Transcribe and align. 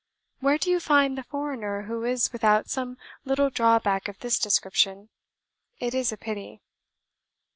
Where 0.39 0.57
do 0.57 0.71
you 0.71 0.79
find 0.79 1.15
the 1.15 1.21
foreigner 1.21 1.83
who 1.83 2.03
is 2.05 2.33
without 2.33 2.71
some 2.71 2.97
little 3.23 3.51
drawback 3.51 4.07
of 4.07 4.17
this 4.17 4.39
description? 4.39 5.09
It 5.77 5.93
is 5.93 6.11
a 6.11 6.17
pity." 6.17 6.63